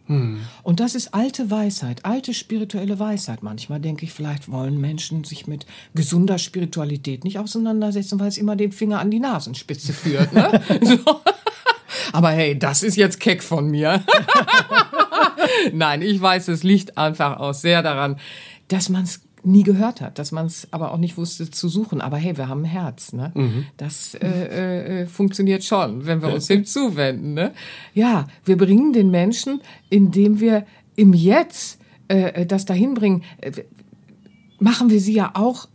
[0.63, 3.43] Und das ist alte Weisheit, alte spirituelle Weisheit.
[3.43, 5.65] Manchmal denke ich, vielleicht wollen Menschen sich mit
[5.95, 10.33] gesunder Spiritualität nicht auseinandersetzen, weil es immer den Finger an die Nasenspitze führt.
[10.33, 10.61] Ne?
[10.81, 11.21] so.
[12.11, 14.03] Aber hey, das ist jetzt keck von mir.
[15.73, 18.17] Nein, ich weiß, es liegt einfach auch sehr daran,
[18.67, 22.01] dass man es nie gehört hat, dass man es aber auch nicht wusste zu suchen.
[22.01, 23.31] Aber hey, wir haben ein Herz, ne?
[23.77, 27.53] Das äh, äh, funktioniert schon, wenn wir uns dem zuwenden, ne?
[27.93, 33.51] Ja, wir bringen den Menschen, indem wir im Jetzt äh, das dahin bringen, äh,
[34.59, 35.67] machen wir sie ja auch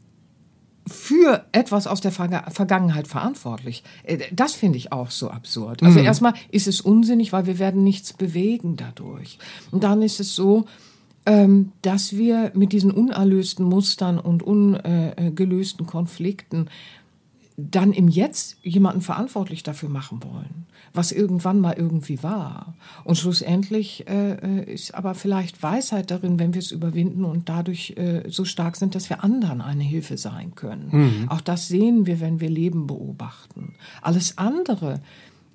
[0.87, 3.83] für etwas aus der Verga Vergangenheit verantwortlich.
[4.05, 5.83] Äh, Das finde ich auch so absurd.
[5.83, 9.39] Also erstmal ist es unsinnig, weil wir werden nichts bewegen dadurch.
[9.71, 10.67] Und dann ist es so,
[11.27, 16.69] ähm, dass wir mit diesen unerlösten Mustern und ungelösten Konflikten
[17.57, 22.75] dann im Jetzt jemanden verantwortlich dafür machen wollen, was irgendwann mal irgendwie war.
[23.05, 27.95] Und schlussendlich äh, äh, ist aber vielleicht Weisheit darin, wenn wir es überwinden und dadurch
[27.97, 31.27] äh, so stark sind, dass wir anderen eine Hilfe sein können.
[31.29, 33.75] Auch das sehen wir, wenn wir Leben beobachten.
[34.03, 35.01] Alles andere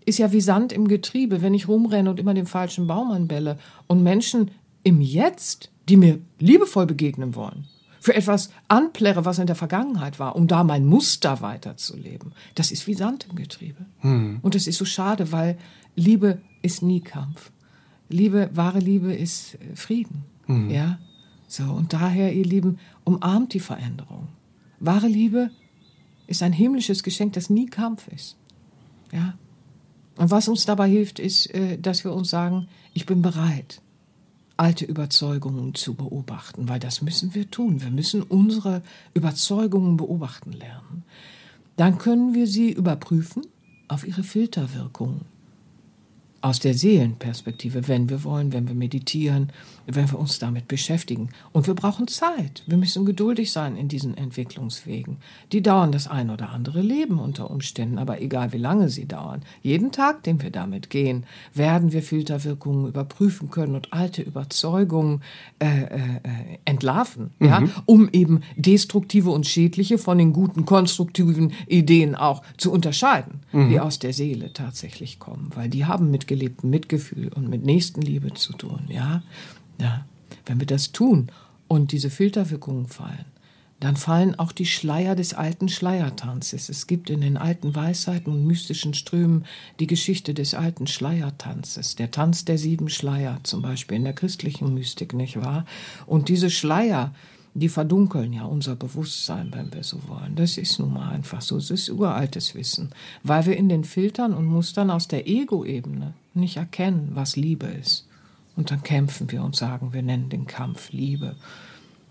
[0.06, 3.58] ist ja wie Sand im Getriebe, wenn ich rumrenne und immer den falschen Baum anbelle
[3.88, 4.51] und Menschen
[4.84, 7.65] im Jetzt, die mir liebevoll begegnen wollen,
[8.02, 12.34] für etwas anplärre, was in der Vergangenheit war, um da mein Muster weiterzuleben.
[12.56, 13.86] Das ist wie Sand im Getriebe.
[14.42, 15.58] Und das ist so schade, weil
[15.96, 17.52] Liebe ist nie Kampf.
[18.10, 20.26] Liebe, wahre Liebe ist äh, Frieden.
[20.72, 21.00] Ja?
[21.48, 24.30] So, und daher, ihr Lieben, umarmt die Veränderung.
[24.80, 25.52] Wahre Liebe
[26.26, 28.36] ist ein himmlisches Geschenk, das nie Kampf ist.
[29.12, 29.36] Ja?
[30.16, 33.82] Und was uns dabei hilft, ist, äh, dass wir uns sagen, ich bin bereit,
[34.58, 37.82] alte Überzeugungen zu beobachten, weil das müssen wir tun.
[37.82, 38.82] Wir müssen unsere
[39.14, 41.04] Überzeugungen beobachten lernen.
[41.78, 43.44] Dann können wir sie überprüfen
[43.88, 45.22] auf ihre Filterwirkung.
[46.41, 49.51] Aus der Seelenperspektive, wenn wir wollen, wenn wir meditieren,
[49.86, 51.30] wenn wir uns damit beschäftigen.
[51.51, 52.63] Und wir brauchen Zeit.
[52.65, 55.17] Wir müssen geduldig sein in diesen Entwicklungswegen.
[55.51, 59.41] Die dauern das ein oder andere Leben unter Umständen, aber egal wie lange sie dauern.
[59.62, 65.21] Jeden Tag, den wir damit gehen, werden wir Filterwirkungen überprüfen können und alte Überzeugungen
[65.60, 65.99] äh, äh,
[66.65, 73.41] entlarven, ja, um eben destruktive und schädliche von den guten, konstruktiven Ideen auch zu unterscheiden,
[73.54, 78.34] die aus der Seele tatsächlich kommen, weil die haben mit gelebtem Mitgefühl und mit Nächstenliebe
[78.34, 79.22] zu tun, ja.
[79.80, 80.06] Ja,
[80.46, 81.28] wenn wir das tun
[81.67, 83.26] und diese Filterwirkungen fallen,
[83.82, 86.70] dann fallen auch die Schleier des alten Schleiertanzes.
[86.70, 89.44] Es gibt in den alten Weisheiten und mystischen Strömen
[89.80, 94.74] die Geschichte des alten Schleiertanzes, der Tanz der sieben Schleier, zum Beispiel in der christlichen
[94.74, 95.65] Mystik, nicht wahr?
[96.06, 97.13] Und diese Schleier,
[97.54, 100.36] die verdunkeln ja unser Bewusstsein, wenn wir so wollen.
[100.36, 101.58] Das ist nun mal einfach so.
[101.58, 102.91] Es ist uraltes Wissen,
[103.24, 108.08] weil wir in den Filtern und Mustern aus der Ego-Ebene nicht erkennen, was Liebe ist.
[108.56, 111.36] Und dann kämpfen wir und sagen, wir nennen den Kampf Liebe.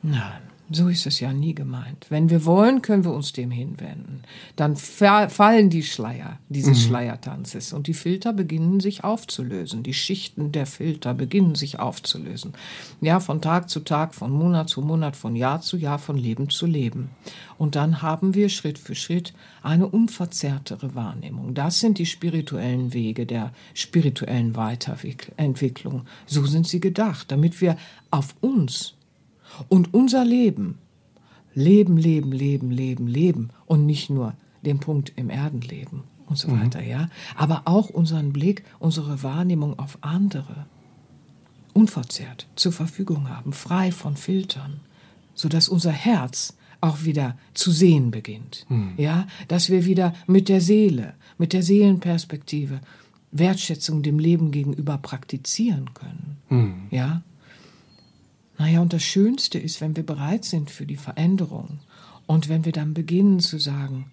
[0.02, 2.06] Nein, so ist es ja nie gemeint.
[2.11, 4.22] Wenn wir wollen, können wir uns dem hinwenden.
[4.54, 9.83] Dann fa- fallen die Schleier dieses Schleiertanzes und die Filter beginnen sich aufzulösen.
[9.83, 12.52] Die Schichten der Filter beginnen sich aufzulösen.
[13.00, 16.50] Ja, von Tag zu Tag, von Monat zu Monat, von Jahr zu Jahr, von Leben
[16.50, 17.11] zu Leben.
[17.59, 21.52] Und dann haben wir Schritt für Schritt eine unverzerrtere Wahrnehmung.
[21.54, 26.02] Das sind die spirituellen Wege der spirituellen Weiterentwicklung.
[26.26, 27.76] So sind sie gedacht, damit wir
[28.11, 28.94] auf uns
[29.68, 30.78] und unser Leben,
[31.54, 34.34] Leben, Leben, Leben, Leben, Leben und nicht nur
[34.64, 39.98] den Punkt im Erdenleben und so weiter, ja, aber auch unseren Blick, unsere Wahrnehmung auf
[40.00, 40.66] andere
[41.72, 44.80] unverzerrt zur Verfügung haben, frei von Filtern,
[45.34, 50.60] so dass unser Herz auch wieder zu sehen beginnt, ja, dass wir wieder mit der
[50.60, 52.80] Seele, mit der Seelenperspektive
[53.32, 56.36] Wertschätzung dem Leben gegenüber praktizieren können,
[56.90, 57.22] ja,
[58.61, 61.79] naja, und das Schönste ist, wenn wir bereit sind für die Veränderung
[62.27, 64.12] und wenn wir dann beginnen zu sagen,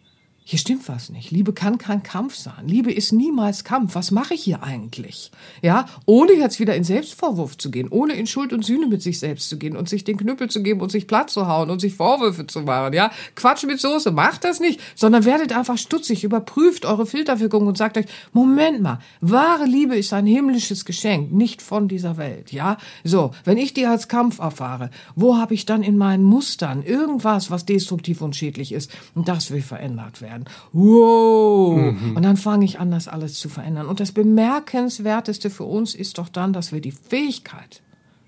[0.50, 1.30] hier stimmt was nicht.
[1.32, 2.70] Liebe kann kein Kampf sein.
[2.70, 3.96] Liebe ist niemals Kampf.
[3.96, 5.30] Was mache ich hier eigentlich?
[5.62, 9.20] Ja, ohne jetzt wieder in Selbstvorwurf zu gehen, ohne in Schuld und Sühne mit sich
[9.20, 11.82] selbst zu gehen und sich den Knüppel zu geben und sich platt zu hauen und
[11.82, 12.94] sich Vorwürfe zu machen.
[12.94, 17.78] Ja, Quatsch mit Soße, macht das nicht, sondern werdet einfach stutzig, überprüft eure Filterwirkung und
[17.78, 22.54] sagt euch, Moment mal, wahre Liebe ist ein himmlisches Geschenk, nicht von dieser Welt.
[22.54, 26.84] Ja, so, wenn ich die als Kampf erfahre, wo habe ich dann in meinen Mustern
[26.84, 28.90] irgendwas, was destruktiv und schädlich ist?
[29.14, 30.45] Und das will verändert werden werden.
[30.73, 31.78] Wow!
[31.78, 32.15] Mhm.
[32.15, 33.88] Und dann fange ich an, das alles zu verändern.
[33.88, 37.82] Und das Bemerkenswerteste für uns ist doch dann, dass wir die Fähigkeit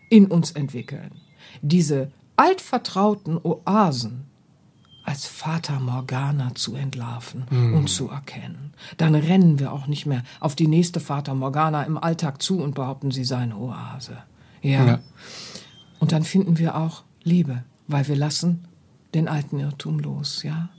[0.10, 1.12] in uns entwickeln,
[1.62, 4.26] diese altvertrauten Oasen
[5.04, 7.74] als Fata Morgana zu entlarven mhm.
[7.76, 8.74] und zu erkennen.
[8.98, 12.76] Dann rennen wir auch nicht mehr auf die nächste Fata Morgana im Alltag zu und
[12.76, 14.18] behaupten, sie sei eine Oase.
[14.62, 14.86] ja.
[14.86, 15.00] ja.
[16.00, 18.66] Und dann finden wir auch Liebe, weil wir lassen
[19.14, 20.70] den alten Irrtum los, ja.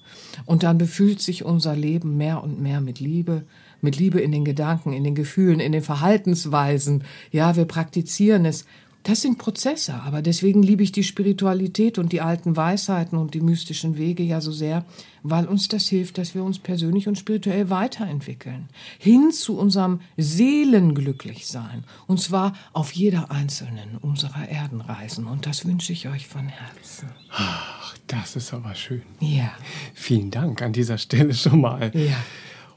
[0.46, 3.44] Und dann befühlt sich unser Leben mehr und mehr mit Liebe,
[3.80, 7.04] mit Liebe in den Gedanken, in den Gefühlen, in den Verhaltensweisen.
[7.30, 8.64] Ja, wir praktizieren es.
[9.02, 13.40] Das sind Prozesse, aber deswegen liebe ich die Spiritualität und die alten Weisheiten und die
[13.40, 14.84] mystischen Wege ja so sehr,
[15.22, 18.68] weil uns das hilft, dass wir uns persönlich und spirituell weiterentwickeln.
[18.98, 21.84] Hin zu unserem Seelenglücklichsein.
[22.06, 25.26] Und zwar auf jeder einzelnen unserer Erdenreisen.
[25.26, 27.08] Und das wünsche ich euch von Herzen.
[27.30, 29.02] Ach, das ist aber schön.
[29.20, 29.50] Ja.
[29.94, 31.90] Vielen Dank an dieser Stelle schon mal.
[31.94, 32.16] Ja.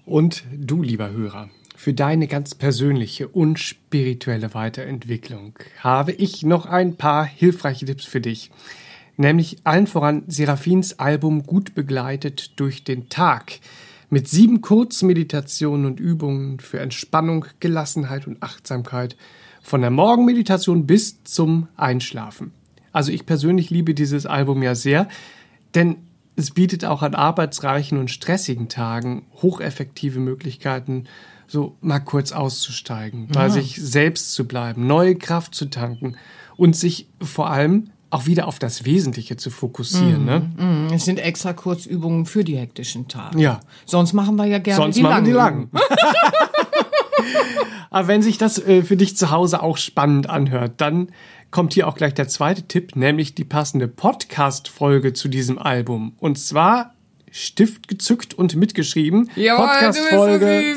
[0.06, 1.50] Und du, lieber Hörer,
[1.84, 8.22] für deine ganz persönliche und spirituelle Weiterentwicklung habe ich noch ein paar hilfreiche Tipps für
[8.22, 8.52] dich.
[9.18, 13.60] Nämlich allen voran Seraphins Album Gut begleitet durch den Tag
[14.10, 19.18] mit sieben Kurzmeditationen und Übungen für Entspannung, Gelassenheit und Achtsamkeit
[19.62, 22.54] von der Morgenmeditation bis zum Einschlafen.
[22.94, 25.10] Also ich persönlich liebe dieses Album ja sehr,
[25.76, 25.98] denn
[26.38, 31.08] es bietet auch an arbeitsreichen und stressigen Tagen hocheffektive Möglichkeiten,
[31.48, 33.50] so mal kurz auszusteigen, bei ja.
[33.50, 36.16] sich selbst zu bleiben, neue Kraft zu tanken
[36.56, 40.24] und sich vor allem auch wieder auf das Wesentliche zu fokussieren.
[40.24, 40.40] Mm, ne?
[40.58, 43.40] Mm, es sind extra Kurzübungen für die hektischen Tage.
[43.40, 43.60] Ja.
[43.86, 45.26] Sonst machen wir ja gerne Sonst die machen langen.
[45.26, 45.72] die langen.
[47.90, 51.08] Aber wenn sich das äh, für dich zu Hause auch spannend anhört, dann
[51.50, 56.14] kommt hier auch gleich der zweite Tipp, nämlich die passende Podcast-Folge zu diesem Album.
[56.20, 56.93] Und zwar
[57.36, 59.28] Stift gezückt und mitgeschrieben.
[59.58, 60.76] Podcast-Folge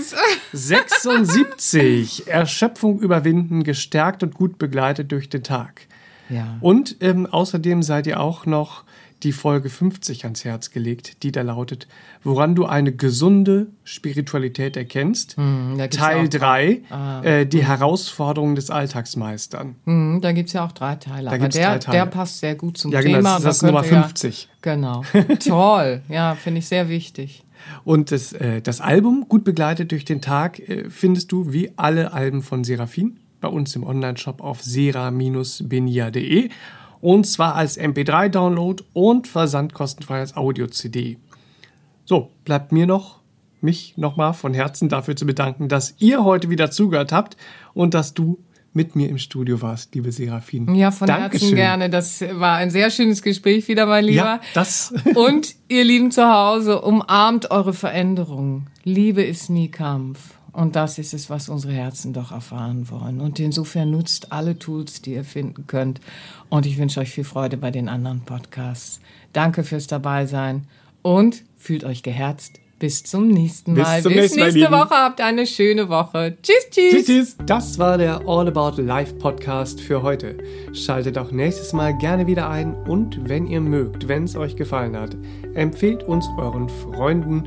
[0.54, 2.26] 76.
[2.28, 5.82] Erschöpfung überwinden, gestärkt und gut begleitet durch den Tag.
[6.30, 6.56] Ja.
[6.60, 8.84] Und ähm, außerdem seid ihr auch noch
[9.22, 11.88] die Folge 50 ans Herz gelegt, die da lautet,
[12.22, 15.36] woran du eine gesunde Spiritualität erkennst.
[15.36, 17.66] Hm, Teil 3, ah, äh, die hm.
[17.66, 19.76] Herausforderungen des Alltags meistern.
[19.84, 21.30] Hm, da gibt es ja auch drei Teile.
[21.30, 21.98] Da aber der, drei Teile.
[21.98, 23.18] der passt sehr gut zum ja, Thema.
[23.18, 24.48] Genau, das, das ist Nummer 50.
[24.50, 25.02] Ja, genau.
[25.46, 26.02] Toll.
[26.08, 27.44] Ja, finde ich sehr wichtig.
[27.84, 32.12] Und das, äh, das Album, gut begleitet durch den Tag, äh, findest du wie alle
[32.12, 36.50] Alben von Seraphin bei uns im Onlineshop auf sera-benia.de
[37.00, 41.18] und zwar als MP3-Download und versandkostenfrei als Audio-CD.
[42.04, 43.20] So, bleibt mir noch,
[43.60, 47.36] mich nochmal von Herzen dafür zu bedanken, dass ihr heute wieder zugehört habt
[47.74, 48.38] und dass du
[48.76, 50.74] mit mir im Studio warst, liebe Serafin.
[50.74, 51.48] Ja, von Dankeschön.
[51.48, 51.90] Herzen gerne.
[51.90, 54.16] Das war ein sehr schönes Gespräch wieder, mein Lieber.
[54.16, 54.92] Ja, das.
[55.14, 58.66] und ihr Lieben zu Hause, umarmt eure Veränderungen.
[58.84, 60.35] Liebe ist nie Kampf.
[60.56, 63.20] Und das ist es, was unsere Herzen doch erfahren wollen.
[63.20, 66.00] Und insofern nutzt alle Tools, die ihr finden könnt.
[66.48, 69.00] Und ich wünsche euch viel Freude bei den anderen Podcasts.
[69.34, 70.66] Danke fürs Dabeisein
[71.02, 72.58] und fühlt euch geherzt.
[72.78, 73.96] Bis zum nächsten Mal.
[73.96, 74.94] Bis, zum Bis nächste Mal, Woche.
[74.94, 76.38] Habt eine schöne Woche.
[76.42, 76.90] Tschüss, tschüss.
[76.90, 77.36] Tschüss, tschüss.
[77.44, 80.38] Das war der All About Life Podcast für heute.
[80.72, 84.96] Schaltet auch nächstes Mal gerne wieder ein und wenn ihr mögt, wenn es euch gefallen
[84.96, 85.16] hat,
[85.52, 87.46] empfehlt uns euren Freunden